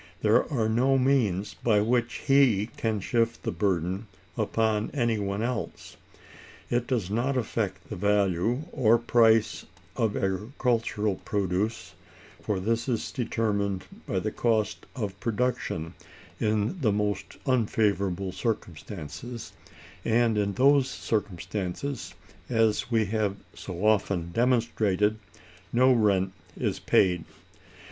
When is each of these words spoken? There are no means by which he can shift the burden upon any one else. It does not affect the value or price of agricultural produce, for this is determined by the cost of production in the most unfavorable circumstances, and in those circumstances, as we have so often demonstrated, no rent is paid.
There 0.23 0.51
are 0.51 0.67
no 0.67 0.97
means 0.97 1.53
by 1.53 1.79
which 1.81 2.23
he 2.25 2.71
can 2.75 3.01
shift 3.01 3.43
the 3.43 3.51
burden 3.51 4.07
upon 4.35 4.89
any 4.95 5.19
one 5.19 5.43
else. 5.43 5.95
It 6.71 6.87
does 6.87 7.11
not 7.11 7.37
affect 7.37 7.87
the 7.87 7.95
value 7.95 8.63
or 8.71 8.97
price 8.97 9.67
of 9.95 10.17
agricultural 10.17 11.17
produce, 11.17 11.93
for 12.41 12.59
this 12.59 12.89
is 12.89 13.11
determined 13.11 13.83
by 14.07 14.17
the 14.17 14.31
cost 14.31 14.87
of 14.95 15.19
production 15.19 15.93
in 16.39 16.81
the 16.81 16.91
most 16.91 17.37
unfavorable 17.45 18.31
circumstances, 18.31 19.53
and 20.03 20.35
in 20.35 20.53
those 20.53 20.89
circumstances, 20.89 22.15
as 22.49 22.89
we 22.89 23.05
have 23.05 23.35
so 23.53 23.85
often 23.85 24.31
demonstrated, 24.31 25.19
no 25.71 25.93
rent 25.93 26.33
is 26.57 26.79
paid. 26.79 27.23